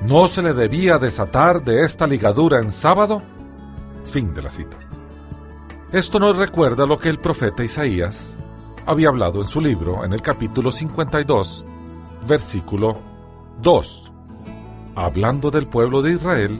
[0.03, 3.21] ¿No se le debía desatar de esta ligadura en sábado?
[4.03, 4.75] Fin de la cita.
[5.93, 8.35] Esto nos recuerda lo que el profeta Isaías
[8.87, 11.63] había hablado en su libro en el capítulo 52,
[12.27, 12.99] versículo
[13.61, 14.11] 2.
[14.95, 16.59] Hablando del pueblo de Israel,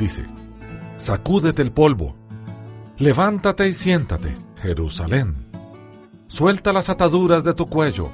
[0.00, 0.26] dice,
[0.96, 2.16] Sacúdete el polvo,
[2.98, 5.46] levántate y siéntate, Jerusalén.
[6.26, 8.10] Suelta las ataduras de tu cuello,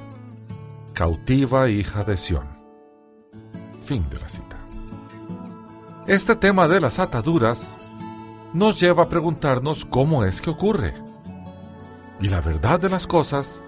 [0.93, 2.47] cautiva hija de Sión.
[3.81, 4.59] Fin de la cita.
[6.05, 7.75] Este tema de las ataduras
[8.53, 10.93] nos lleva a preguntarnos cómo es que ocurre.
[12.21, 13.61] Y la verdad de las cosas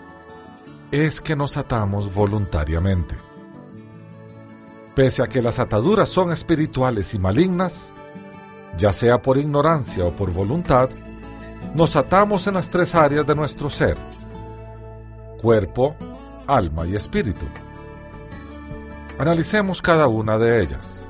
[0.92, 3.16] es que nos atamos voluntariamente.
[4.94, 7.92] Pese a que las ataduras son espirituales y malignas,
[8.78, 10.90] ya sea por ignorancia o por voluntad,
[11.74, 13.98] nos atamos en las tres áreas de nuestro ser,
[15.42, 15.96] cuerpo,
[16.48, 17.46] alma y espíritu.
[19.18, 21.08] Analicemos cada una de ellas.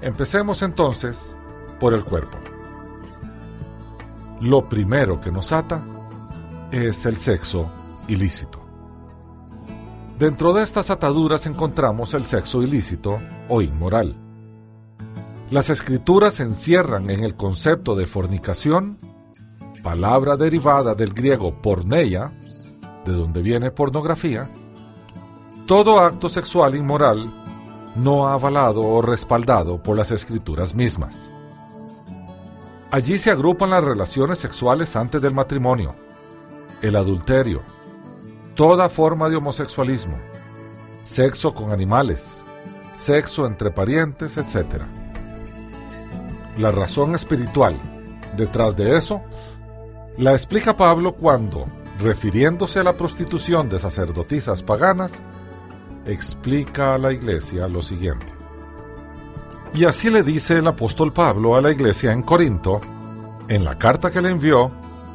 [0.00, 1.35] Empecemos entonces
[1.78, 2.38] por el cuerpo.
[4.40, 5.82] Lo primero que nos ata
[6.70, 7.70] es el sexo
[8.08, 8.60] ilícito.
[10.18, 14.14] Dentro de estas ataduras encontramos el sexo ilícito o inmoral.
[15.50, 18.98] Las escrituras encierran en el concepto de fornicación,
[19.82, 22.32] palabra derivada del griego porneia,
[23.04, 24.50] de donde viene pornografía,
[25.66, 27.32] todo acto sexual inmoral
[27.96, 31.30] no avalado o respaldado por las escrituras mismas.
[32.90, 35.94] Allí se agrupan las relaciones sexuales antes del matrimonio,
[36.82, 37.62] el adulterio,
[38.54, 40.16] toda forma de homosexualismo,
[41.02, 42.44] sexo con animales,
[42.94, 44.82] sexo entre parientes, etc.
[46.58, 47.76] La razón espiritual
[48.36, 49.20] detrás de eso
[50.16, 51.66] la explica Pablo cuando,
[52.00, 55.14] refiriéndose a la prostitución de sacerdotisas paganas,
[56.06, 58.35] explica a la iglesia lo siguiente.
[59.76, 62.80] Y así le dice el apóstol Pablo a la iglesia en Corinto,
[63.46, 64.70] en la carta que le envió,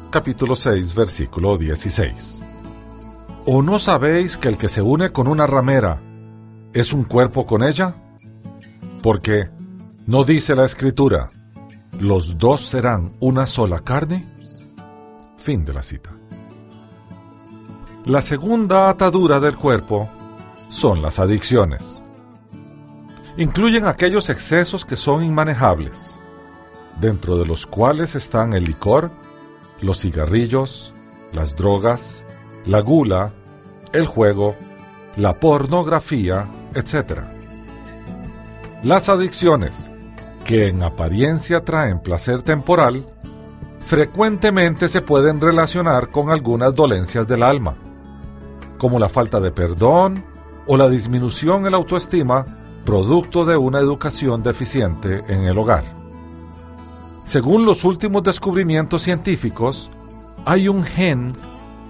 [0.08, 2.40] capítulo 6, versículo 16.
[3.46, 6.00] ¿O no sabéis que el que se une con una ramera
[6.72, 7.96] es un cuerpo con ella?
[9.02, 9.50] Porque,
[10.06, 11.28] ¿no dice la escritura,
[11.98, 14.24] los dos serán una sola carne?
[15.38, 16.10] Fin de la cita.
[18.04, 20.08] La segunda atadura del cuerpo
[20.68, 22.01] son las adicciones.
[23.36, 26.18] Incluyen aquellos excesos que son inmanejables,
[27.00, 29.10] dentro de los cuales están el licor,
[29.80, 30.92] los cigarrillos,
[31.32, 32.26] las drogas,
[32.66, 33.32] la gula,
[33.94, 34.54] el juego,
[35.16, 37.20] la pornografía, etc.
[38.82, 39.90] Las adicciones,
[40.44, 43.06] que en apariencia traen placer temporal,
[43.80, 47.76] frecuentemente se pueden relacionar con algunas dolencias del alma,
[48.76, 50.22] como la falta de perdón
[50.66, 55.84] o la disminución en la autoestima producto de una educación deficiente en el hogar.
[57.24, 59.88] Según los últimos descubrimientos científicos,
[60.44, 61.34] hay un gen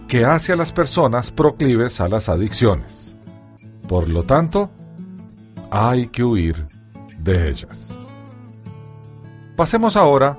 [0.06, 3.16] que hace a las personas proclives a las adicciones.
[3.88, 4.70] Por lo tanto,
[5.70, 6.66] hay que huir
[7.18, 7.98] de ellas.
[9.56, 10.38] Pasemos ahora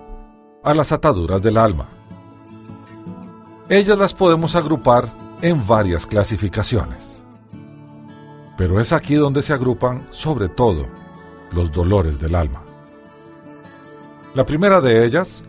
[0.63, 1.87] a las ataduras del alma.
[3.69, 5.11] Ellas las podemos agrupar
[5.41, 7.12] en varias clasificaciones.
[8.57, 10.87] Pero es aquí donde se agrupan sobre todo
[11.51, 12.61] los dolores del alma.
[14.35, 15.43] La primera de ellas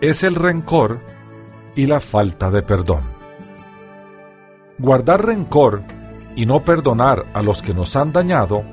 [0.00, 1.00] es el rencor
[1.74, 3.00] y la falta de perdón.
[4.78, 5.82] Guardar rencor
[6.34, 8.64] y no perdonar a los que nos han dañado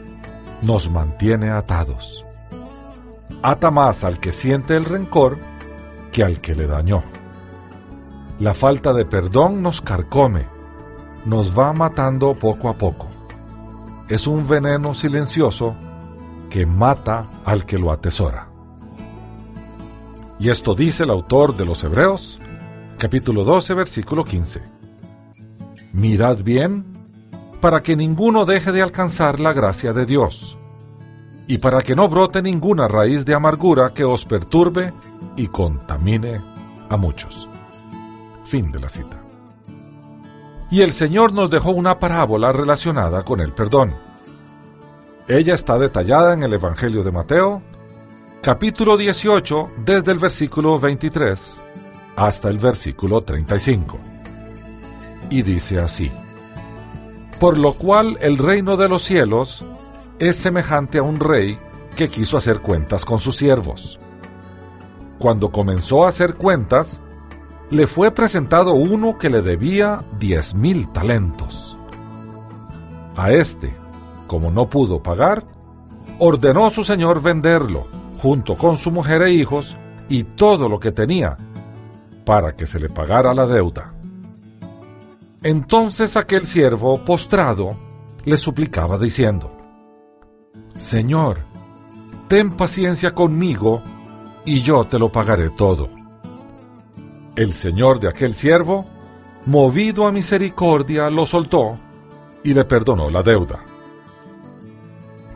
[0.62, 2.26] nos mantiene atados.
[3.42, 5.38] Ata más al que siente el rencor
[6.12, 7.04] que al que le dañó.
[8.40, 10.46] La falta de perdón nos carcome,
[11.26, 13.09] nos va matando poco a poco.
[14.10, 15.76] Es un veneno silencioso
[16.50, 18.50] que mata al que lo atesora.
[20.40, 22.40] Y esto dice el autor de los Hebreos,
[22.98, 24.64] capítulo 12, versículo 15.
[25.94, 26.86] Mirad bien
[27.62, 30.58] para que ninguno deje de alcanzar la gracia de Dios,
[31.46, 34.92] y para que no brote ninguna raíz de amargura que os perturbe
[35.36, 36.42] y contamine
[36.90, 37.48] a muchos.
[38.44, 39.19] Fin de la cita.
[40.72, 43.96] Y el Señor nos dejó una parábola relacionada con el perdón.
[45.28, 47.62] Ella está detallada en el Evangelio de Mateo,
[48.42, 51.60] capítulo 18, desde el versículo 23
[52.16, 53.98] hasta el versículo 35.
[55.30, 56.12] Y dice así,
[57.40, 59.66] Por lo cual el reino de los cielos
[60.20, 61.58] es semejante a un rey
[61.96, 64.00] que quiso hacer cuentas con sus siervos.
[65.18, 67.02] Cuando comenzó a hacer cuentas,
[67.72, 71.78] le fue presentado uno que le debía diez mil talentos.
[73.16, 73.72] A este,
[74.28, 75.44] como no pudo pagar,
[76.18, 77.86] ordenó su señor venderlo,
[78.22, 79.78] junto con su mujer e hijos,
[80.08, 81.38] y todo lo que tenía,
[82.26, 83.94] para que se le pagara la deuda.
[85.44, 87.78] Entonces aquel siervo, postrado,
[88.26, 89.56] le suplicaba diciendo,
[90.78, 91.40] Señor,
[92.28, 93.82] ten paciencia conmigo,
[94.44, 95.99] y yo te lo pagaré todo.
[97.40, 98.84] El señor de aquel siervo,
[99.46, 101.80] movido a misericordia, lo soltó
[102.44, 103.62] y le perdonó la deuda.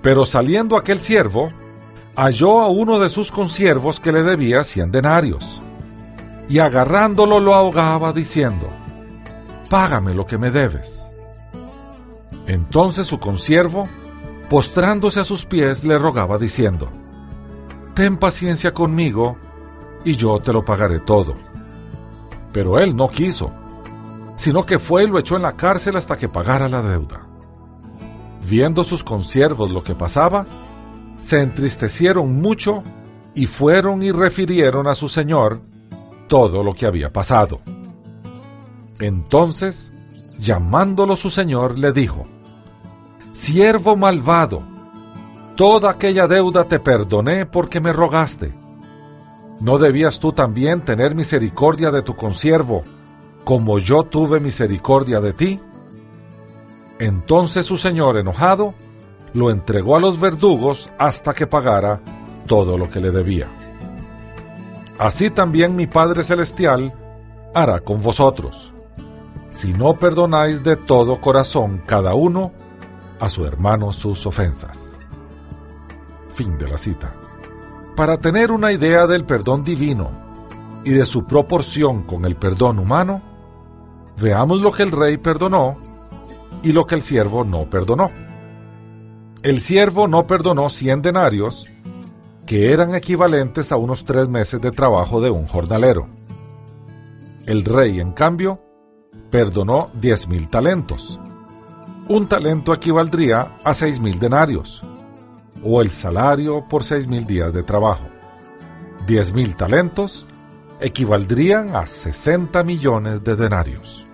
[0.02, 1.54] Pero saliendo aquel siervo,
[2.18, 5.62] halló a uno de sus consiervos que le debía cien denarios,
[6.50, 8.68] y agarrándolo lo ahogaba diciendo,
[9.70, 11.06] Págame lo que me debes.
[12.48, 13.88] Entonces su consiervo,
[14.50, 16.90] postrándose a sus pies, le rogaba diciendo,
[17.96, 19.38] Ten paciencia conmigo,
[20.04, 21.53] y yo te lo pagaré todo.
[22.54, 23.52] Pero él no quiso,
[24.38, 27.28] sino que fue y lo echó en la cárcel hasta que pagara la deuda.
[28.48, 30.46] Viendo sus consiervos lo que pasaba,
[31.22, 32.84] se entristecieron mucho
[33.34, 35.62] y fueron y refirieron a su señor
[36.28, 37.62] todo lo que había pasado.
[39.00, 39.92] Entonces,
[40.40, 42.26] llamándolo su señor, le dijo,
[43.32, 44.62] Siervo malvado,
[45.56, 48.54] toda aquella deuda te perdoné porque me rogaste
[49.64, 52.84] ¿No debías tú también tener misericordia de tu consiervo,
[53.46, 55.58] como yo tuve misericordia de ti?
[57.00, 58.74] Entonces su señor, enojado,
[59.34, 62.02] lo entregó a los verdugos hasta que pagara
[62.46, 63.48] todo lo que le debía.
[65.00, 66.94] Así también mi Padre Celestial
[67.54, 68.74] hará con vosotros,
[69.50, 72.52] si no perdonáis de todo corazón cada uno
[73.18, 75.00] a su hermano sus ofensas.
[76.34, 77.23] Fin de la cita.
[77.96, 80.10] Para tener una idea del perdón divino
[80.84, 83.22] y de su proporción con el perdón humano,
[84.20, 85.78] veamos lo que el rey perdonó
[86.64, 88.10] y lo que el siervo no perdonó.
[89.44, 91.68] El siervo no perdonó 100 denarios,
[92.48, 96.08] que eran equivalentes a unos tres meses de trabajo de un jornalero.
[97.46, 98.60] El rey, en cambio,
[99.30, 101.20] perdonó diez mil talentos.
[102.08, 104.84] Un talento equivaldría a seis mil denarios
[105.64, 108.06] o el salario por seis mil días de trabajo.
[109.08, 110.26] Diez mil talentos
[110.80, 114.06] equivaldrían a 60 millones de denarios.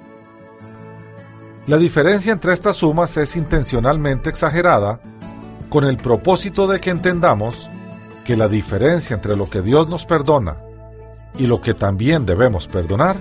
[1.67, 4.99] La diferencia entre estas sumas es intencionalmente exagerada
[5.69, 7.69] con el propósito de que entendamos
[8.23, 10.57] que la diferencia entre lo que Dios nos perdona
[11.37, 13.17] y lo que también debemos perdonar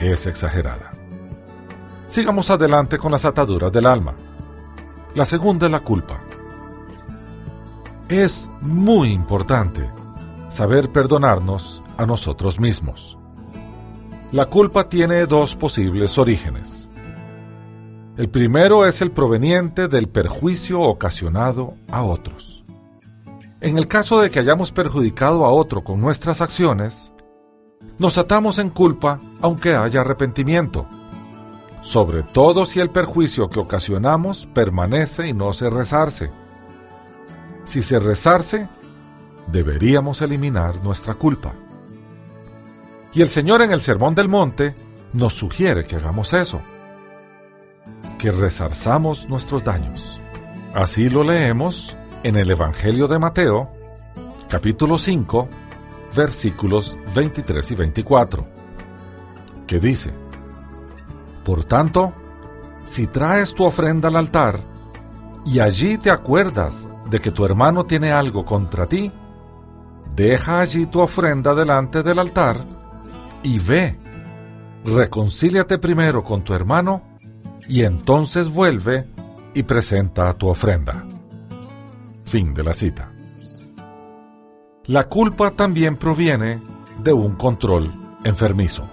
[0.00, 0.92] es exagerada.
[2.08, 4.14] Sigamos adelante con las ataduras del alma.
[5.14, 6.20] La segunda es la culpa.
[8.12, 9.88] Es muy importante
[10.50, 13.16] saber perdonarnos a nosotros mismos.
[14.32, 16.90] La culpa tiene dos posibles orígenes.
[18.18, 22.62] El primero es el proveniente del perjuicio ocasionado a otros.
[23.62, 27.10] En el caso de que hayamos perjudicado a otro con nuestras acciones,
[27.98, 30.86] Nos atamos en culpa aunque haya arrepentimiento,
[31.80, 36.30] sobre todo si el perjuicio que ocasionamos permanece y no se rezarse.
[37.72, 38.68] Si se rezarse,
[39.46, 41.54] deberíamos eliminar nuestra culpa.
[43.14, 44.74] Y el Señor en el Sermón del Monte
[45.14, 46.60] nos sugiere que hagamos eso,
[48.18, 50.20] que resarzamos nuestros daños.
[50.74, 53.70] Así lo leemos en el Evangelio de Mateo,
[54.50, 55.48] capítulo 5,
[56.14, 58.46] versículos 23 y 24,
[59.66, 60.12] que dice,
[61.42, 62.12] Por tanto,
[62.84, 64.60] si traes tu ofrenda al altar
[65.46, 69.12] y allí te acuerdas de que tu hermano tiene algo contra ti,
[70.16, 72.64] deja allí tu ofrenda delante del altar
[73.42, 73.98] y ve,
[74.82, 77.02] reconcíliate primero con tu hermano
[77.68, 79.06] y entonces vuelve
[79.52, 81.04] y presenta tu ofrenda.
[82.24, 83.12] Fin de la cita.
[84.86, 86.62] La culpa también proviene
[87.04, 87.92] de un control
[88.24, 88.88] enfermizo.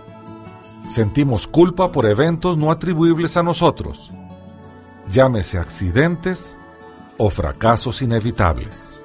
[0.89, 4.11] Sentimos culpa por eventos no atribuibles a nosotros,
[5.09, 6.57] llámese accidentes
[7.19, 8.99] o fracasos inevitables.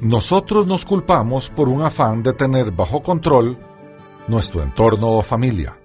[0.00, 3.56] Nosotros nos culpamos por un afán de tener bajo control
[4.28, 5.76] nuestro entorno o familia.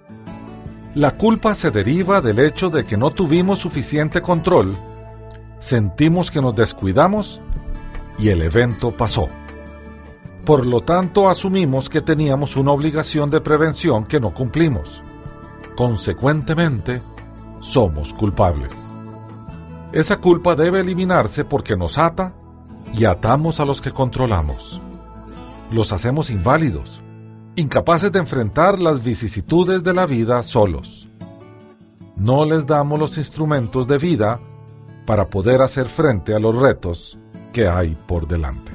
[0.94, 4.76] La culpa se deriva del hecho de que no tuvimos suficiente control,
[5.60, 7.40] sentimos que nos descuidamos
[8.18, 9.28] y el evento pasó.
[10.44, 15.02] Por lo tanto, asumimos que teníamos una obligación de prevención que no cumplimos.
[15.76, 17.02] Consecuentemente,
[17.60, 18.95] somos culpables.
[19.92, 22.34] Esa culpa debe eliminarse porque nos ata
[22.92, 24.80] y atamos a los que controlamos.
[25.70, 27.00] Los hacemos inválidos,
[27.54, 31.08] incapaces de enfrentar las vicisitudes de la vida solos.
[32.16, 34.40] No les damos los instrumentos de vida
[35.06, 37.18] para poder hacer frente a los retos
[37.52, 38.72] que hay por delante.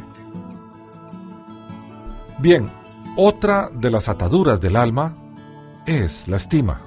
[2.39, 2.67] Bien,
[3.15, 5.15] otra de las ataduras del alma
[5.85, 6.81] es la estima.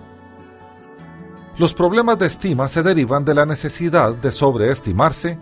[1.56, 5.38] Los problemas de estima se derivan de la necesidad de sobreestimarse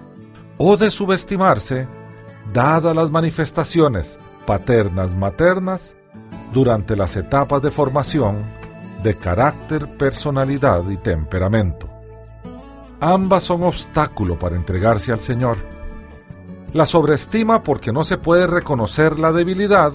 [0.59, 1.89] o de subestimarse,
[2.53, 5.97] dadas las manifestaciones paternas maternas
[6.53, 8.43] durante las etapas de formación
[9.03, 11.89] de carácter, personalidad y temperamento.
[13.01, 15.57] Ambas son obstáculo para entregarse al Señor.
[16.75, 19.93] La sobreestima porque no se puede reconocer la debilidad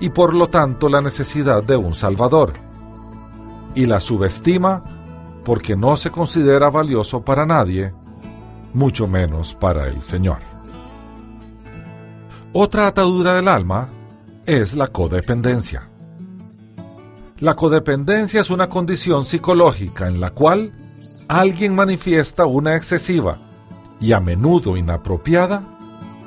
[0.00, 2.54] y por lo tanto la necesidad de un Salvador.
[3.74, 5.03] Y la subestima
[5.44, 7.92] porque no se considera valioso para nadie,
[8.72, 10.38] mucho menos para el Señor.
[12.52, 13.88] Otra atadura del alma
[14.46, 15.88] es la codependencia.
[17.38, 20.72] La codependencia es una condición psicológica en la cual
[21.28, 23.38] alguien manifiesta una excesiva
[24.00, 25.62] y a menudo inapropiada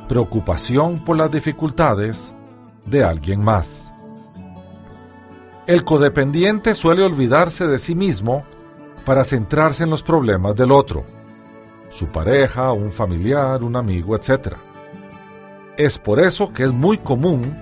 [0.08, 2.34] preocupación por las dificultades
[2.86, 3.92] de alguien más.
[5.66, 8.46] El codependiente suele olvidarse de sí mismo
[9.08, 11.06] para centrarse en los problemas del otro,
[11.90, 14.56] su pareja, un familiar, un amigo, etc.
[15.78, 17.58] Es por eso que es muy común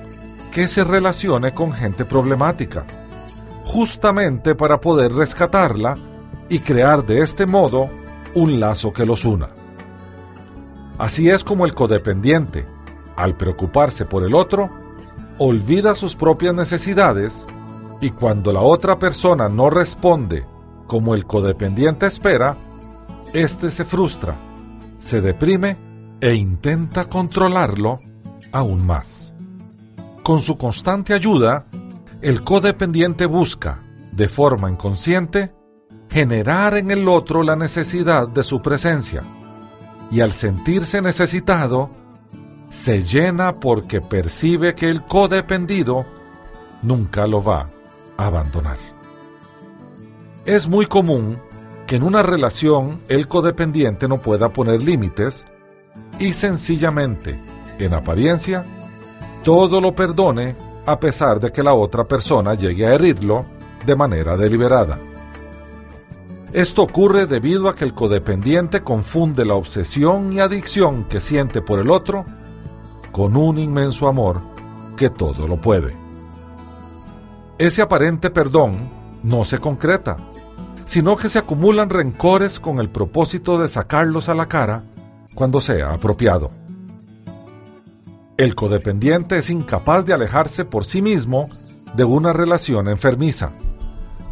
[0.52, 2.84] que se relacione con gente problemática,
[3.64, 5.94] justamente para poder rescatarla
[6.50, 7.92] y crear de este modo
[8.34, 9.50] un lazo que los una.
[10.98, 12.66] Así es como el codependiente,
[13.16, 14.72] al preocuparse por el otro,
[15.38, 17.46] olvida sus propias necesidades
[18.02, 20.55] y cuando la otra persona no responde
[20.88, 22.56] como el codependiente espera,
[23.34, 24.36] éste se frustra,
[25.00, 25.78] se deprime
[26.22, 27.98] e intenta controlarlo
[28.52, 29.34] aún más.
[30.24, 31.66] Con su constante ayuda,
[32.22, 35.54] el codependiente busca, de forma inconsciente,
[36.10, 39.22] generar en el otro la necesidad de su presencia,
[40.10, 41.90] y al sentirse necesitado,
[42.70, 46.06] se llena porque percibe que el codependido
[46.82, 47.68] nunca lo va
[48.18, 48.95] a abandonar.
[50.46, 51.40] Es muy común
[51.88, 55.44] que en una relación el codependiente no pueda poner límites
[56.20, 57.40] y sencillamente,
[57.80, 58.64] en apariencia,
[59.44, 63.44] todo lo perdone a pesar de que la otra persona llegue a herirlo
[63.88, 65.00] de manera deliberada.
[66.54, 71.80] Esto ocurre debido a que el codependiente confunde la obsesión y adicción que siente por
[71.80, 72.24] el otro
[73.12, 74.42] con un inmenso amor
[74.96, 75.96] que todo lo puede.
[77.58, 78.74] Ese aparente perdón
[79.24, 80.18] no se concreta,
[80.86, 84.84] sino que se acumulan rencores con el propósito de sacarlos a la cara
[85.34, 86.52] cuando sea apropiado.
[88.38, 91.48] El codependiente es incapaz de alejarse por sí mismo
[91.96, 93.52] de una relación enfermiza,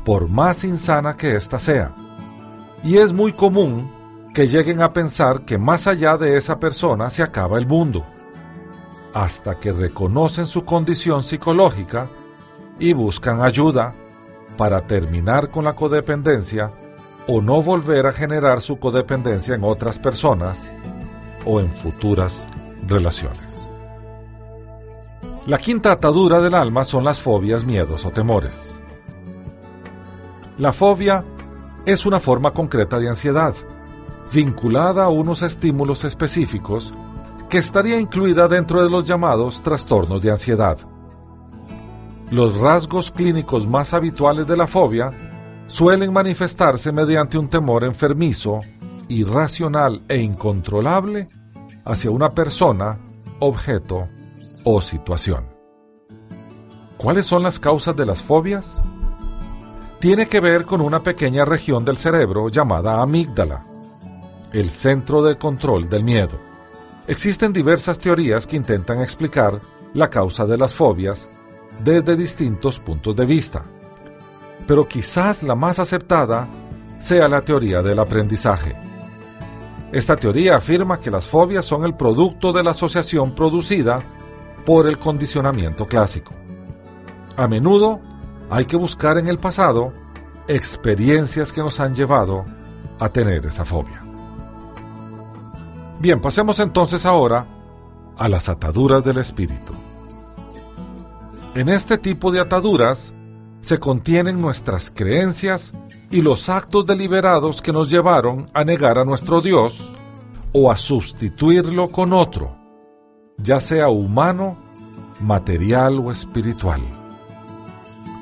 [0.04, 1.94] por más insana que ésta sea.
[2.84, 3.90] Y es muy común
[4.34, 8.04] que lleguen a pensar que más allá de esa persona se acaba el mundo,
[9.14, 12.08] hasta que reconocen su condición psicológica
[12.80, 13.94] y buscan ayuda
[14.58, 16.72] para terminar con la codependencia
[17.28, 20.72] o no volver a generar su codependencia en otras personas
[21.46, 22.48] o en futuras
[22.88, 23.70] relaciones.
[25.46, 28.80] La quinta atadura del alma son las fobias, miedos o temores.
[30.58, 31.24] La fobia
[31.86, 33.54] es una forma concreta de ansiedad,
[34.34, 36.94] vinculada a unos estímulos específicos
[37.50, 40.78] que estaría incluida dentro de los llamados trastornos de ansiedad.
[42.34, 45.12] Los rasgos clínicos más habituales de la fobia
[45.68, 48.62] suelen manifestarse mediante un temor enfermizo,
[49.08, 51.28] irracional e incontrolable
[51.86, 52.98] hacia una persona,
[53.38, 54.10] objeto
[54.64, 55.46] o situación.
[56.98, 58.82] ¿Cuáles son las causas de las fobias?
[60.00, 63.64] Tiene que ver con una pequeña región del cerebro llamada amígdala,
[64.52, 66.40] el centro de control del miedo.
[67.06, 69.62] Existen diversas teorías que intentan explicar
[69.94, 71.30] la causa de las fobias
[71.84, 73.64] desde distintos puntos de vista,
[74.68, 76.48] pero quizás la más aceptada
[77.00, 78.76] sea la teoría del aprendizaje.
[79.92, 84.02] Esta teoría afirma que las fobias son el producto de la asociación producida
[84.66, 86.34] por el condicionamiento clásico.
[87.36, 88.00] A menudo
[88.50, 89.94] hay que buscar en el pasado
[90.48, 92.46] experiencias que nos han llevado
[93.00, 94.02] a tener esa fobia.
[96.00, 97.46] Bien, pasemos entonces ahora
[98.18, 99.74] a las ataduras del espíritu.
[101.56, 103.14] En este tipo de ataduras
[103.62, 105.72] se contienen nuestras creencias
[106.10, 109.92] y los actos deliberados que nos llevaron a negar a nuestro Dios
[110.52, 112.56] o a sustituirlo con otro,
[113.38, 114.58] ya sea humano,
[115.20, 116.82] material o espiritual.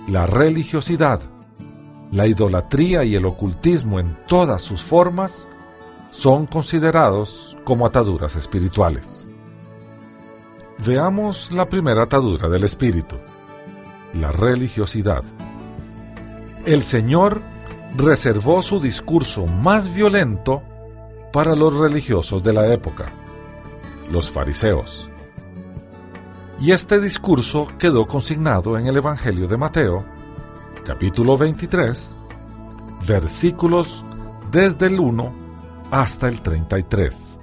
[0.10, 1.22] La religiosidad,
[2.12, 5.48] la idolatría y el ocultismo en todas sus formas
[6.12, 9.26] son considerados como ataduras espirituales.
[10.86, 13.16] Veamos la primera atadura del espíritu,
[14.16, 15.24] la religiosidad.
[16.66, 17.40] El Señor
[17.96, 20.64] reservó su discurso más violento
[21.32, 23.12] para los religiosos de la época,
[24.12, 25.08] los fariseos.
[26.60, 30.04] Y este discurso quedó consignado en el Evangelio de Mateo,
[30.84, 32.16] capítulo 23,
[33.08, 34.04] versículos
[34.52, 35.32] desde el 1
[35.92, 37.38] hasta el 33.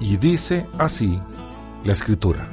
[0.00, 1.20] Y dice así
[1.84, 2.46] la escritura.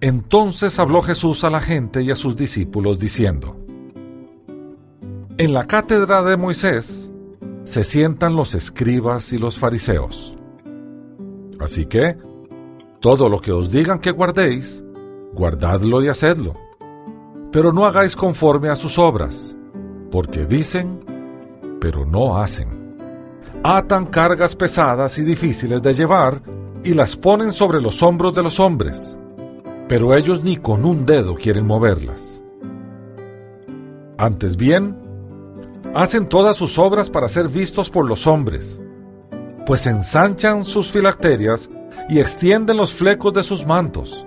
[0.00, 3.56] Entonces habló Jesús a la gente y a sus discípulos diciendo,
[5.38, 7.10] En la cátedra de Moisés
[7.64, 10.36] se sientan los escribas y los fariseos.
[11.60, 12.16] Así que,
[13.00, 14.82] todo lo que os digan que guardéis,
[15.32, 16.54] guardadlo y hacedlo.
[17.52, 19.56] Pero no hagáis conforme a sus obras,
[20.10, 21.00] porque dicen,
[21.80, 22.96] pero no hacen.
[23.62, 26.42] Atan cargas pesadas y difíciles de llevar
[26.84, 29.16] y las ponen sobre los hombros de los hombres,
[29.88, 32.42] pero ellos ni con un dedo quieren moverlas.
[34.18, 34.96] Antes bien,
[35.94, 38.80] hacen todas sus obras para ser vistos por los hombres,
[39.66, 41.68] pues ensanchan sus filacterias
[42.08, 44.26] y extienden los flecos de sus mantos.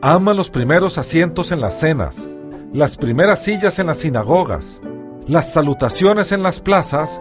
[0.00, 2.28] Aman los primeros asientos en las cenas,
[2.72, 4.80] las primeras sillas en las sinagogas,
[5.26, 7.20] las salutaciones en las plazas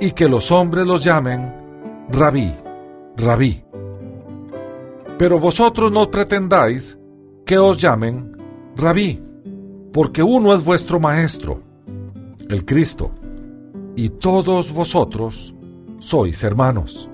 [0.00, 1.54] y que los hombres los llamen
[2.08, 2.54] rabí,
[3.16, 3.67] rabí.
[5.18, 6.96] Pero vosotros no pretendáis
[7.44, 8.36] que os llamen
[8.76, 9.20] rabí,
[9.92, 11.60] porque uno es vuestro maestro,
[12.48, 13.10] el Cristo,
[13.96, 15.54] y todos vosotros
[15.98, 17.10] sois hermanos.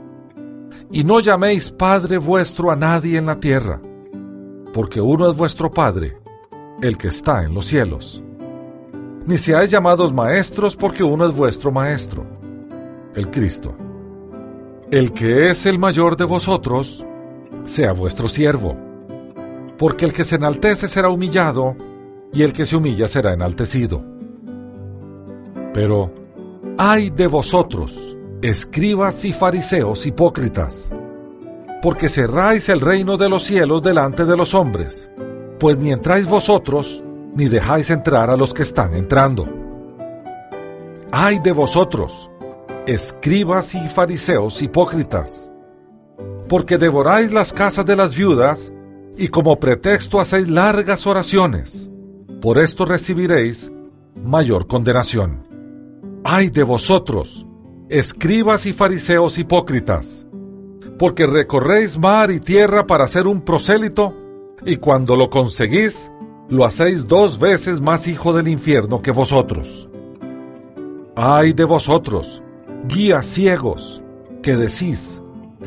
[0.91, 3.81] Y no llaméis Padre vuestro a nadie en la tierra,
[4.75, 6.19] porque uno es vuestro Padre,
[6.83, 8.23] el que está en los cielos.
[9.25, 12.27] Ni seáis llamados maestros, porque uno es vuestro Maestro,
[13.15, 13.75] el Cristo.
[14.91, 17.03] El que es el mayor de vosotros,
[17.65, 18.77] sea vuestro siervo.
[19.79, 21.77] Porque el que se enaltece será humillado,
[22.33, 24.05] y el que se humilla será enaltecido.
[25.73, 26.13] Pero,
[26.77, 30.91] ay de vosotros, escribas y fariseos hipócritas,
[31.81, 35.11] porque cerráis el reino de los cielos delante de los hombres,
[35.59, 37.03] pues ni entráis vosotros,
[37.35, 39.49] ni dejáis entrar a los que están entrando.
[41.11, 42.31] Ay de vosotros,
[42.87, 45.51] escribas y fariseos hipócritas,
[46.49, 48.73] porque devoráis las casas de las viudas
[49.17, 51.91] y como pretexto hacéis largas oraciones.
[52.41, 53.71] Por esto recibiréis
[54.23, 55.47] mayor condenación.
[56.25, 57.47] Ay de vosotros,
[57.89, 60.27] escribas y fariseos hipócritas,
[60.99, 64.15] porque recorréis mar y tierra para ser un prosélito,
[64.65, 66.11] y cuando lo conseguís,
[66.49, 69.89] lo hacéis dos veces más hijo del infierno que vosotros.
[71.17, 72.43] Ay de vosotros,
[72.89, 74.03] guías ciegos,
[74.43, 75.23] que decís,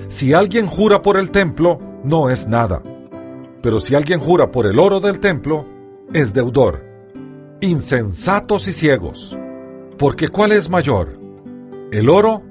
[0.09, 2.81] si alguien jura por el templo, no es nada.
[3.61, 5.65] Pero si alguien jura por el oro del templo,
[6.13, 6.83] es deudor.
[7.61, 9.37] Insensatos y ciegos.
[9.97, 11.19] Porque ¿cuál es mayor?
[11.91, 12.43] ¿El oro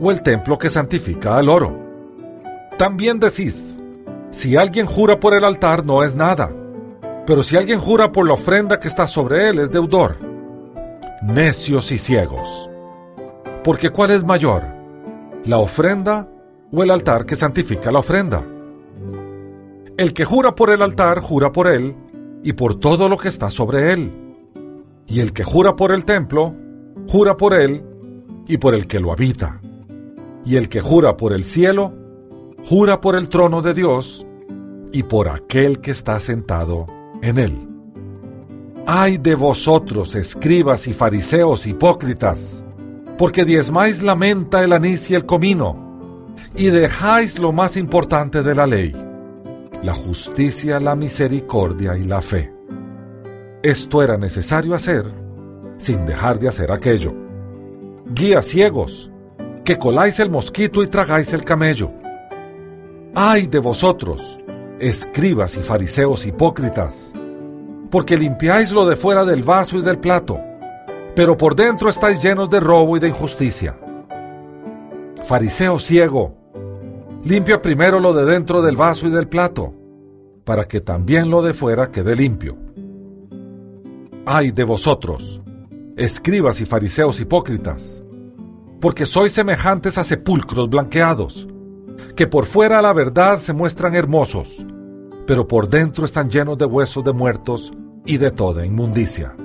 [0.00, 1.78] o el templo que santifica al oro?
[2.76, 3.78] También decís,
[4.30, 6.50] si alguien jura por el altar no es nada,
[7.26, 10.16] pero si alguien jura por la ofrenda que está sobre él es deudor.
[11.22, 12.70] Necios y ciegos.
[13.64, 14.64] Porque ¿cuál es mayor?
[15.44, 16.28] ¿La ofrenda
[16.70, 18.44] o el altar que santifica la ofrenda?
[19.96, 21.94] El que jura por el altar, jura por él
[22.42, 24.12] y por todo lo que está sobre él.
[25.06, 26.54] Y el que jura por el templo,
[27.08, 27.82] jura por él
[28.46, 29.60] y por el que lo habita.
[30.44, 31.92] Y el que jura por el cielo,
[32.64, 34.26] jura por el trono de Dios
[34.92, 36.86] y por aquel que está sentado
[37.22, 37.68] en él.
[38.86, 42.64] Ay de vosotros, escribas y fariseos hipócritas,
[43.18, 45.87] porque diezmáis la menta, el anís y el comino,
[46.54, 48.94] y dejáis lo más importante de la ley,
[49.82, 52.52] la justicia, la misericordia y la fe.
[53.62, 55.04] Esto era necesario hacer
[55.78, 57.14] sin dejar de hacer aquello.
[58.06, 59.10] Guías ciegos,
[59.64, 61.90] que coláis el mosquito y tragáis el camello.
[63.14, 64.38] Ay de vosotros,
[64.80, 67.12] escribas y fariseos hipócritas,
[67.90, 70.38] porque limpiáis lo de fuera del vaso y del plato,
[71.14, 73.76] pero por dentro estáis llenos de robo y de injusticia.
[75.28, 76.34] Fariseo ciego,
[77.22, 79.74] limpia primero lo de dentro del vaso y del plato,
[80.42, 82.56] para que también lo de fuera quede limpio.
[84.24, 85.42] Ay de vosotros,
[85.98, 88.02] escribas y fariseos hipócritas,
[88.80, 91.46] porque sois semejantes a sepulcros blanqueados,
[92.16, 94.64] que por fuera la verdad se muestran hermosos,
[95.26, 97.70] pero por dentro están llenos de huesos de muertos
[98.06, 99.36] y de toda inmundicia.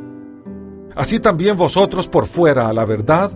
[0.96, 3.34] Así también vosotros por fuera a la verdad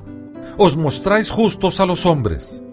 [0.59, 2.63] os mostráis justos a los hombres,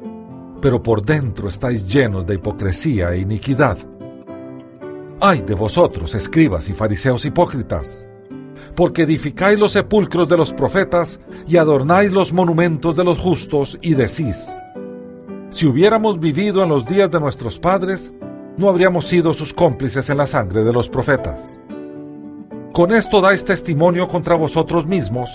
[0.62, 3.76] pero por dentro estáis llenos de hipocresía e iniquidad.
[5.20, 8.08] Ay de vosotros, escribas y fariseos hipócritas,
[8.74, 13.92] porque edificáis los sepulcros de los profetas y adornáis los monumentos de los justos y
[13.92, 14.58] decís,
[15.50, 18.12] si hubiéramos vivido en los días de nuestros padres,
[18.56, 21.60] no habríamos sido sus cómplices en la sangre de los profetas.
[22.72, 25.30] Con esto dais testimonio contra vosotros mismos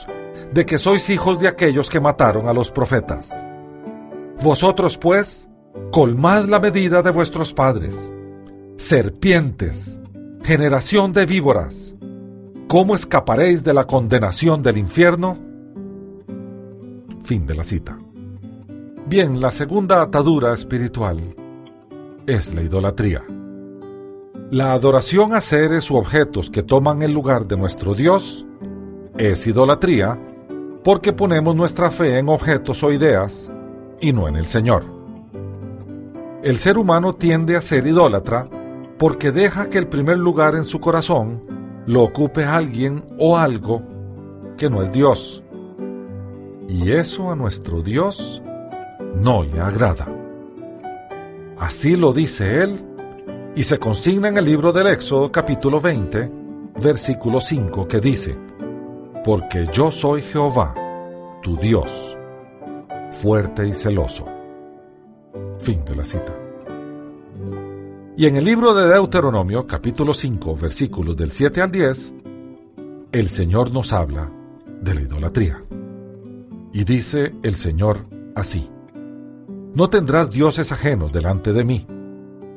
[0.53, 3.45] de que sois hijos de aquellos que mataron a los profetas.
[4.41, 5.47] Vosotros, pues,
[5.91, 8.13] colmad la medida de vuestros padres.
[8.77, 9.99] Serpientes,
[10.43, 11.93] generación de víboras,
[12.67, 15.37] ¿cómo escaparéis de la condenación del infierno?
[17.23, 17.99] Fin de la cita.
[19.05, 21.35] Bien, la segunda atadura espiritual
[22.25, 23.23] es la idolatría.
[24.51, 28.45] La adoración a seres u objetos que toman el lugar de nuestro Dios
[29.17, 30.17] es idolatría
[30.83, 33.51] porque ponemos nuestra fe en objetos o ideas
[33.99, 34.83] y no en el Señor.
[36.41, 38.47] El ser humano tiende a ser idólatra
[38.97, 41.41] porque deja que el primer lugar en su corazón
[41.85, 43.81] lo ocupe alguien o algo
[44.57, 45.43] que no es Dios.
[46.67, 48.41] Y eso a nuestro Dios
[49.15, 50.07] no le agrada.
[51.57, 52.79] Así lo dice él
[53.55, 56.31] y se consigna en el libro del Éxodo capítulo 20,
[56.81, 58.37] versículo 5, que dice,
[59.23, 60.73] Porque yo soy Jehová,
[61.41, 62.17] tu Dios,
[63.11, 64.25] fuerte y celoso.
[65.59, 66.33] Fin de la cita.
[68.17, 72.15] Y en el libro de Deuteronomio capítulo 5, versículos del 7 al 10,
[73.11, 74.31] el Señor nos habla
[74.81, 75.63] de la idolatría.
[76.73, 78.05] Y dice el Señor
[78.35, 78.69] así,
[79.73, 81.85] No tendrás dioses ajenos delante de mí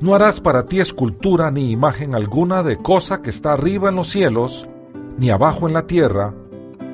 [0.03, 4.09] no harás para ti escultura ni imagen alguna de cosa que está arriba en los
[4.09, 4.69] cielos,
[5.17, 6.35] ni abajo en la tierra,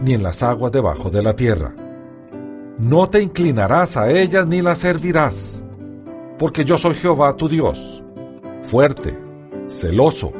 [0.00, 1.74] ni en las aguas debajo de la tierra.
[2.78, 5.64] No te inclinarás a ellas ni las servirás,
[6.38, 8.02] porque yo soy Jehová tu Dios,
[8.62, 9.18] fuerte,
[9.66, 10.32] celoso,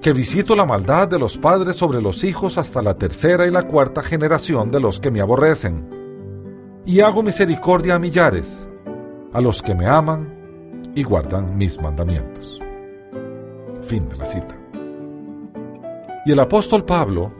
[0.00, 3.62] que visito la maldad de los padres sobre los hijos hasta la tercera y la
[3.62, 8.68] cuarta generación de los que me aborrecen, y hago misericordia a millares,
[9.32, 12.60] a los que me aman y guardan mis mandamientos.
[13.82, 14.56] Fin de la cita.
[16.24, 17.32] Y el apóstol Pablo,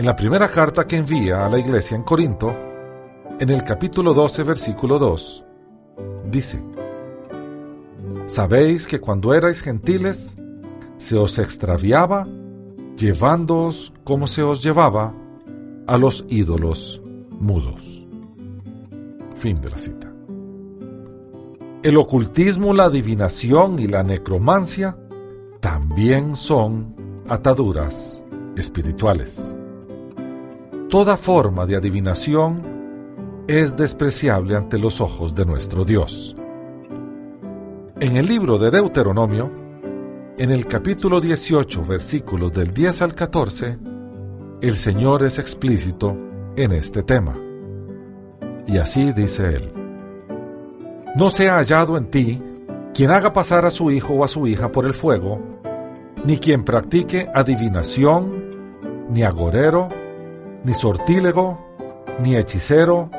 [0.00, 2.56] en la primera carta que envía a la iglesia en Corinto,
[3.38, 5.44] en el capítulo 12, versículo 2,
[6.30, 6.58] dice,
[8.24, 10.38] Sabéis que cuando erais gentiles,
[10.96, 12.26] se os extraviaba,
[12.96, 15.12] llevándoos como se os llevaba
[15.86, 17.02] a los ídolos
[17.38, 18.06] mudos.
[19.34, 20.10] Fin de la cita.
[21.82, 24.96] El ocultismo, la adivinación y la necromancia
[25.60, 28.24] también son ataduras
[28.56, 29.54] espirituales.
[30.90, 36.34] Toda forma de adivinación es despreciable ante los ojos de nuestro Dios.
[38.00, 39.52] En el libro de Deuteronomio
[40.36, 43.78] en el capítulo 18, versículos del 10 al 14,
[44.62, 46.16] el Señor es explícito
[46.56, 47.36] en este tema.
[48.66, 49.72] Y así dice él,
[51.14, 52.42] No se ha hallado en ti
[52.92, 55.40] quien haga pasar a su hijo o a su hija por el fuego,
[56.24, 59.99] ni quien practique adivinación, ni agorero,
[60.64, 61.58] ni sortílego,
[62.20, 63.10] ni hechicero,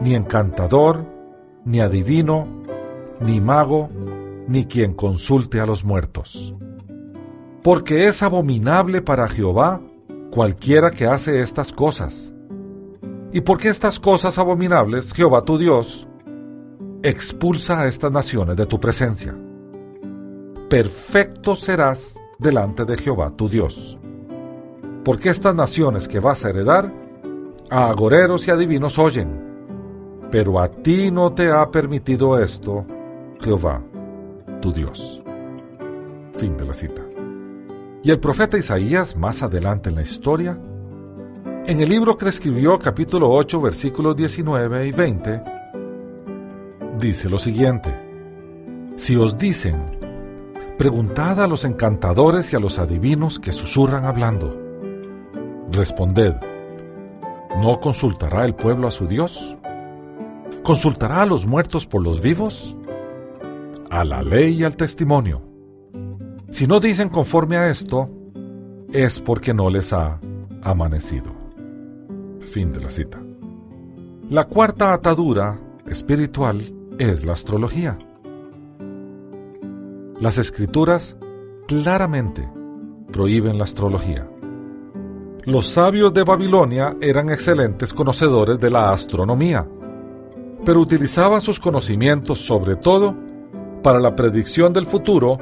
[0.00, 1.04] ni encantador,
[1.64, 2.46] ni adivino,
[3.20, 3.88] ni mago,
[4.48, 6.54] ni quien consulte a los muertos.
[7.62, 9.80] Porque es abominable para Jehová
[10.30, 12.32] cualquiera que hace estas cosas.
[13.32, 16.06] Y porque estas cosas abominables Jehová tu Dios
[17.02, 19.34] expulsa a estas naciones de tu presencia.
[20.68, 23.98] Perfecto serás delante de Jehová tu Dios.
[25.04, 26.92] Porque estas naciones que vas a heredar,
[27.70, 29.40] a agoreros y adivinos oyen,
[30.30, 32.84] pero a ti no te ha permitido esto,
[33.40, 33.82] Jehová
[34.62, 35.22] tu Dios.
[36.38, 37.02] Fin de la cita.
[38.02, 40.58] Y el profeta Isaías, más adelante en la historia,
[41.66, 45.42] en el libro que escribió capítulo 8 versículos 19 y 20,
[46.98, 47.94] dice lo siguiente,
[48.96, 49.98] Si os dicen,
[50.78, 54.61] preguntad a los encantadores y a los adivinos que susurran hablando,
[55.72, 56.34] responded,
[57.60, 59.56] ¿no consultará el pueblo a su Dios?
[60.62, 62.76] ¿Consultará a los muertos por los vivos?
[63.92, 65.42] a la ley y al testimonio.
[66.50, 68.08] Si no dicen conforme a esto,
[68.90, 70.18] es porque no les ha
[70.62, 71.30] amanecido.
[72.40, 73.22] Fin de la cita.
[74.30, 76.62] La cuarta atadura espiritual
[76.98, 77.98] es la astrología.
[80.18, 81.18] Las escrituras
[81.68, 82.48] claramente
[83.12, 84.26] prohíben la astrología.
[85.44, 89.66] Los sabios de Babilonia eran excelentes conocedores de la astronomía,
[90.64, 93.16] pero utilizaban sus conocimientos sobre todo
[93.82, 95.38] para la predicción del futuro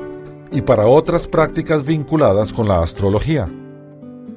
[0.50, 3.46] y para otras prácticas vinculadas con la astrología.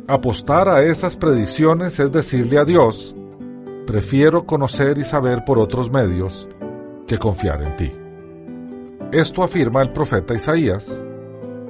[0.05, 3.15] Apostar a esas predicciones es decirle a Dios,
[3.87, 6.45] prefiero conocer y saber por otros medios
[7.07, 7.91] que confiar en ti.
[9.13, 11.01] Esto afirma el profeta Isaías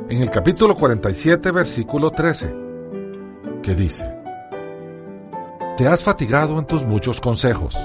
[0.10, 2.63] en el capítulo 47, versículo 13,
[3.64, 4.06] que dice,
[5.78, 7.76] Te has fatigado en tus muchos consejos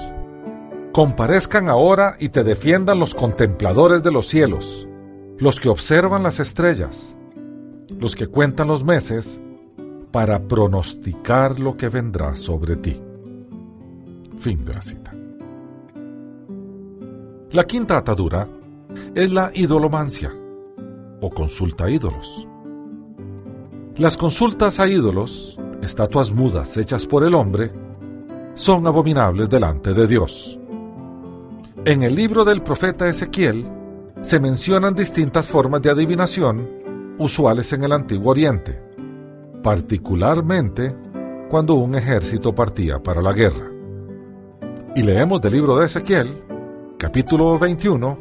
[0.91, 4.87] Comparezcan ahora y te defiendan los contempladores de los cielos,
[5.37, 7.15] los que observan las estrellas,
[7.97, 9.39] los que cuentan los meses,
[10.11, 12.99] para pronosticar lo que vendrá sobre ti.
[14.39, 15.13] Fin de la cita.
[17.51, 18.47] La quinta atadura
[19.13, 20.33] es la idolomancia
[21.21, 22.47] o consulta a ídolos.
[23.95, 27.71] Las consultas a ídolos, estatuas mudas hechas por el hombre,
[28.53, 30.59] son abominables delante de Dios.
[31.85, 33.65] En el libro del profeta Ezequiel
[34.21, 36.67] se mencionan distintas formas de adivinación
[37.17, 38.81] usuales en el Antiguo Oriente,
[39.63, 40.95] particularmente
[41.49, 43.69] cuando un ejército partía para la guerra.
[44.95, 46.43] Y leemos del libro de Ezequiel,
[46.97, 48.19] capítulo 21,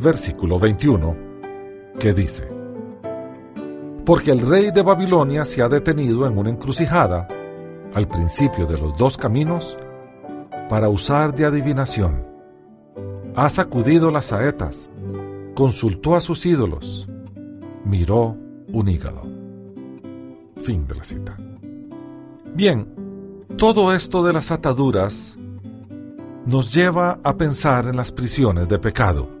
[0.00, 1.16] versículo 21,
[1.98, 2.57] que dice,
[4.08, 7.28] Porque el rey de Babilonia se ha detenido en una encrucijada,
[7.92, 9.76] al principio de los dos caminos,
[10.70, 12.26] para usar de adivinación
[13.36, 14.90] ha sacudido las saetas,
[15.54, 17.06] consultó a sus ídolos,
[17.84, 18.34] miró
[18.72, 19.24] un hígado.
[20.62, 21.36] Fin de la cita.
[22.54, 22.88] Bien,
[23.58, 25.38] todo esto de las ataduras
[26.46, 29.37] nos lleva a pensar en las prisiones de pecado.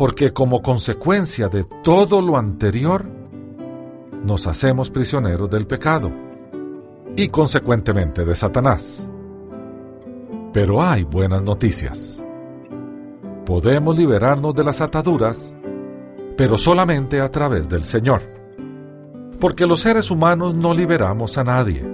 [0.00, 3.04] Porque como consecuencia de todo lo anterior,
[4.24, 6.10] nos hacemos prisioneros del pecado
[7.14, 9.06] y consecuentemente de Satanás.
[10.54, 12.24] Pero hay buenas noticias.
[13.44, 15.54] Podemos liberarnos de las ataduras,
[16.34, 18.22] pero solamente a través del Señor.
[19.38, 21.86] Porque los seres humanos no liberamos a nadie.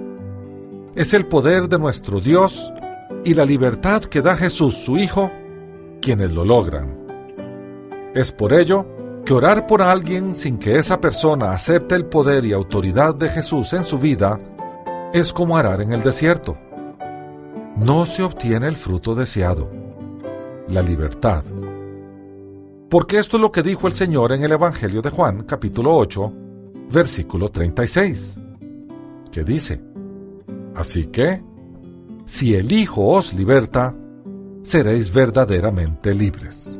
[0.95, 2.71] Es el poder de nuestro Dios
[3.25, 5.29] y la libertad que da Jesús su Hijo
[5.99, 7.06] quienes lo logran.
[8.17, 8.85] Es por ello
[9.25, 13.73] que orar por alguien sin que esa persona acepte el poder y autoridad de Jesús
[13.73, 14.39] en su vida
[15.13, 16.57] es como arar en el desierto
[17.77, 19.69] no se obtiene el fruto deseado,
[20.67, 21.43] la libertad.
[22.89, 26.33] Porque esto es lo que dijo el Señor en el Evangelio de Juan, capítulo 8,
[26.91, 28.39] versículo 36,
[29.31, 29.81] que dice,
[30.75, 31.43] Así que,
[32.25, 33.93] si el Hijo os liberta,
[34.63, 36.79] seréis verdaderamente libres.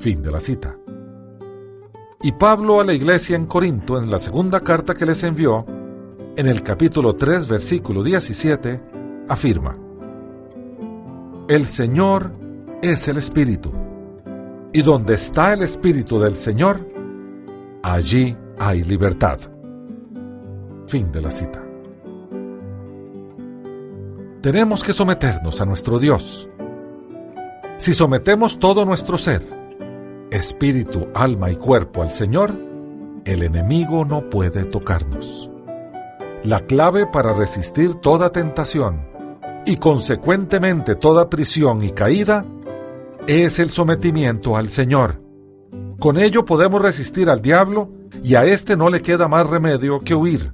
[0.00, 0.74] Fin de la cita.
[2.22, 5.66] Y Pablo a la iglesia en Corinto, en la segunda carta que les envió,
[6.36, 8.80] en el capítulo 3, versículo 17,
[9.28, 9.76] afirma,
[11.48, 12.32] el Señor
[12.80, 13.72] es el Espíritu.
[14.72, 16.80] Y donde está el Espíritu del Señor,
[17.82, 19.38] allí hay libertad.
[20.86, 21.62] Fin de la cita.
[24.40, 26.48] Tenemos que someternos a nuestro Dios.
[27.76, 29.59] Si sometemos todo nuestro ser,
[30.30, 32.52] espíritu, alma y cuerpo al Señor,
[33.24, 35.50] el enemigo no puede tocarnos.
[36.44, 39.06] La clave para resistir toda tentación
[39.66, 42.44] y consecuentemente toda prisión y caída
[43.26, 45.20] es el sometimiento al Señor.
[45.98, 47.90] Con ello podemos resistir al diablo
[48.22, 50.50] y a éste no le queda más remedio que huir,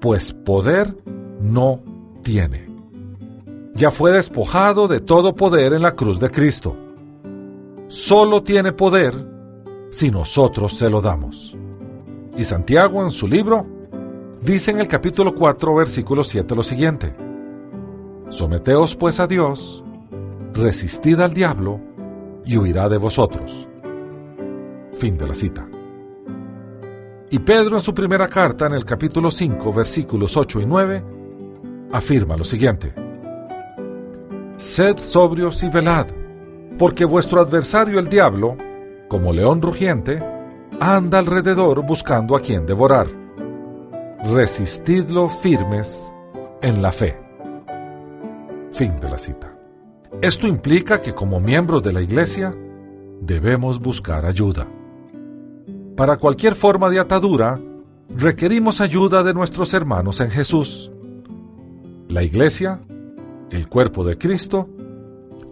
[0.00, 0.96] pues poder
[1.40, 1.80] no
[2.22, 2.66] tiene.
[3.74, 6.76] Ya fue despojado de todo poder en la cruz de Cristo.
[7.88, 9.14] Solo tiene poder
[9.90, 11.56] si nosotros se lo damos.
[12.36, 13.66] Y Santiago en su libro
[14.40, 17.14] dice en el capítulo 4, versículo 7 lo siguiente.
[18.28, 19.84] Someteos pues a Dios,
[20.52, 21.80] resistid al diablo,
[22.44, 23.68] y huirá de vosotros.
[24.94, 25.66] Fin de la cita.
[27.30, 31.04] Y Pedro en su primera carta, en el capítulo 5, versículos 8 y 9,
[31.92, 32.94] afirma lo siguiente.
[34.56, 36.06] Sed sobrios y velad,
[36.78, 38.56] porque vuestro adversario el diablo,
[39.08, 40.22] como león rugiente,
[40.80, 43.08] anda alrededor buscando a quien devorar.
[44.24, 46.12] Resistidlo firmes
[46.60, 47.18] en la fe.
[48.72, 49.52] Fin de la cita.
[50.20, 52.54] Esto implica que como miembros de la Iglesia
[53.20, 54.66] debemos buscar ayuda.
[55.96, 57.58] Para cualquier forma de atadura,
[58.10, 60.90] requerimos ayuda de nuestros hermanos en Jesús.
[62.08, 62.80] La Iglesia,
[63.50, 64.68] el cuerpo de Cristo,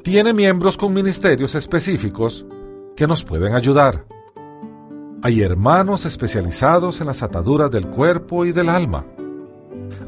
[0.05, 2.47] tiene miembros con ministerios específicos
[2.95, 4.05] que nos pueden ayudar.
[5.23, 9.05] Hay hermanos especializados en las ataduras del cuerpo y del alma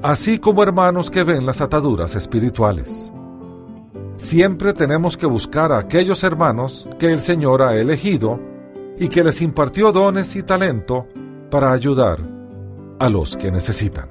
[0.02, 3.12] así como hermanos que ven las ataduras espirituales.
[4.16, 8.40] Siempre tenemos que buscar a aquellos hermanos que el Señor ha elegido
[8.98, 11.06] y que les impartió dones y talento
[11.50, 12.20] para ayudar
[12.98, 14.08] a los que necesitan.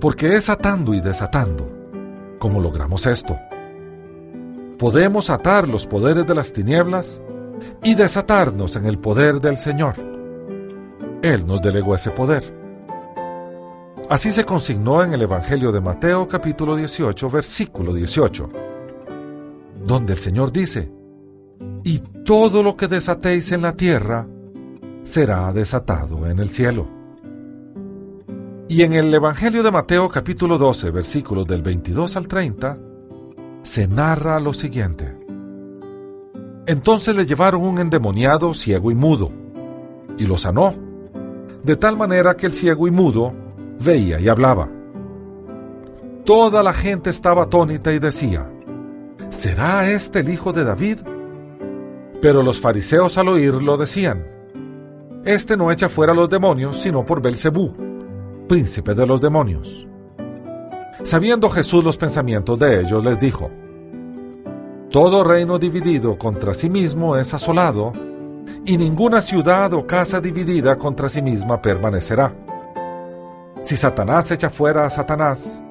[0.00, 1.70] Porque es atando y desatando
[2.38, 3.38] como logramos esto.
[4.78, 7.22] Podemos atar los poderes de las tinieblas
[7.82, 9.94] y desatarnos en el poder del Señor.
[11.22, 12.54] Él nos delegó ese poder.
[14.10, 18.50] Así se consignó en el Evangelio de Mateo capítulo 18, versículo 18,
[19.86, 20.92] donde el Señor dice,
[21.82, 24.26] y todo lo que desatéis en la tierra
[25.04, 26.86] será desatado en el cielo.
[28.68, 32.78] Y en el Evangelio de Mateo capítulo 12, versículos del 22 al 30,
[33.66, 35.12] se narra lo siguiente.
[36.66, 39.32] Entonces le llevaron un endemoniado ciego y mudo,
[40.16, 40.72] y lo sanó,
[41.64, 43.34] de tal manera que el ciego y mudo
[43.84, 44.68] veía y hablaba.
[46.24, 48.48] Toda la gente estaba atónita y decía,
[49.30, 50.98] ¿será este el hijo de David?
[52.22, 54.24] Pero los fariseos al oírlo decían,
[55.24, 57.74] Este no echa fuera los demonios, sino por Belcebú,
[58.46, 59.88] príncipe de los demonios.
[61.06, 63.48] Sabiendo Jesús los pensamientos de ellos, les dijo,
[64.90, 67.92] Todo reino dividido contra sí mismo es asolado,
[68.64, 72.34] y ninguna ciudad o casa dividida contra sí misma permanecerá.
[73.62, 75.62] Si Satanás echa fuera a Satanás,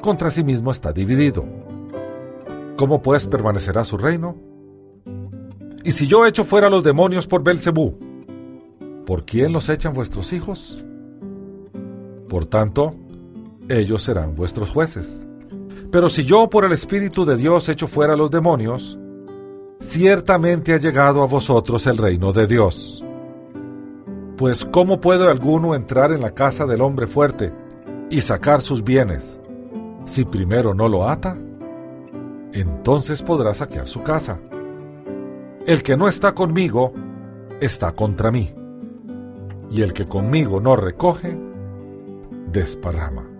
[0.00, 1.44] contra sí mismo está dividido.
[2.76, 4.36] ¿Cómo pues permanecerá su reino?
[5.82, 7.98] Y si yo echo fuera a los demonios por Belcebú,
[9.04, 10.84] ¿por quién los echan vuestros hijos?
[12.28, 12.94] Por tanto,
[13.68, 15.26] ellos serán vuestros jueces.
[15.90, 18.98] Pero si yo por el Espíritu de Dios echo fuera a los demonios,
[19.80, 23.04] ciertamente ha llegado a vosotros el reino de Dios.
[24.36, 27.52] Pues ¿cómo puede alguno entrar en la casa del hombre fuerte
[28.10, 29.40] y sacar sus bienes
[30.04, 31.36] si primero no lo ata?
[32.52, 34.38] Entonces podrá saquear su casa.
[35.66, 36.92] El que no está conmigo
[37.60, 38.52] está contra mí,
[39.70, 41.36] y el que conmigo no recoge,
[42.52, 43.35] desparrama.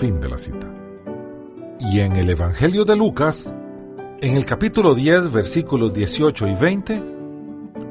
[0.00, 0.66] Fin de la cita.
[1.78, 3.52] Y en el Evangelio de Lucas,
[4.22, 7.02] en el capítulo 10, versículos 18 y 20,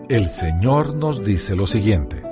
[0.10, 2.24] el Señor nos dice lo siguiente.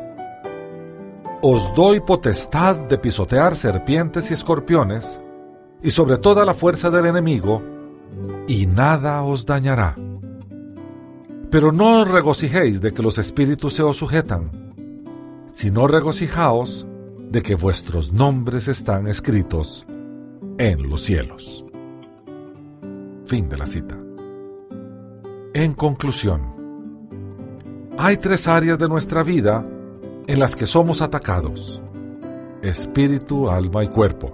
[1.43, 5.21] Os doy potestad de pisotear serpientes y escorpiones,
[5.84, 7.61] y sobre toda la fuerza del enemigo,
[8.47, 9.95] y nada os dañará.
[11.51, 14.73] Pero no os regocijéis de que los espíritus se os sujetan,
[15.53, 16.88] sino regocijaos
[17.30, 19.86] de que vuestros nombres están escritos
[20.57, 21.65] en los cielos.
[23.25, 23.97] Fin de la cita.
[25.53, 26.41] En conclusión,
[27.97, 29.65] hay tres áreas de nuestra vida
[30.28, 31.82] en las que somos atacados.
[32.61, 34.34] Espíritu, alma y cuerpo.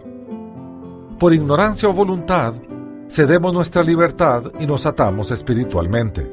[1.20, 2.54] Por ignorancia o voluntad,
[3.10, 6.30] cedemos nuestra libertad y nos atamos espiritualmente.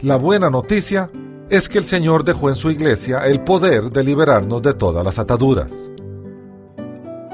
[0.00, 1.10] La buena noticia
[1.50, 5.18] es que el Señor dejó en su iglesia el poder de liberarnos de todas las
[5.18, 5.90] ataduras.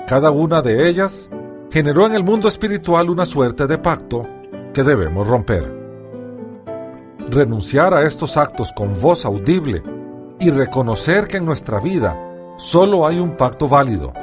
[0.08, 1.28] Cada una de ellas
[1.70, 4.26] generó en el mundo espiritual una suerte de pacto
[4.72, 5.70] que debemos romper.
[7.30, 9.82] Renunciar a estos actos con voz audible
[10.40, 12.16] y reconocer que en nuestra vida
[12.56, 14.14] solo hay un pacto válido,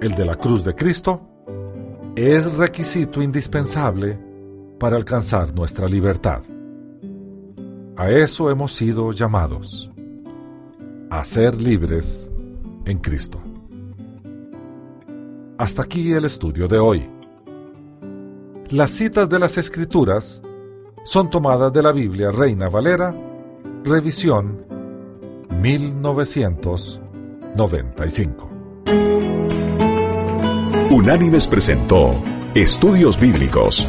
[0.00, 1.20] el de la cruz de Cristo,
[2.16, 4.18] es requisito indispensable
[4.78, 6.40] para alcanzar nuestra libertad.
[8.04, 9.90] A eso hemos sido llamados,
[11.08, 12.30] a ser libres
[12.84, 13.40] en Cristo.
[15.56, 17.08] Hasta aquí el estudio de hoy.
[18.68, 20.42] Las citas de las Escrituras
[21.06, 23.16] son tomadas de la Biblia Reina Valera,
[23.84, 24.66] revisión
[25.62, 28.50] 1995.
[30.90, 32.14] Unánimes presentó
[32.54, 33.88] Estudios Bíblicos,